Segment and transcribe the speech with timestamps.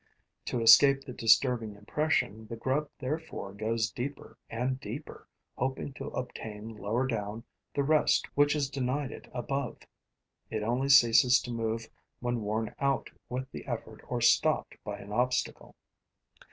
[0.45, 6.75] To escape the disturbing impression, the grub therefore goes deeper and deeper, hoping to obtain
[6.75, 7.43] lower down
[7.75, 9.77] the rest which is denied it above.
[10.49, 11.87] It only ceases to move
[12.19, 15.75] when worn out with the effort or stopped by an obstacle.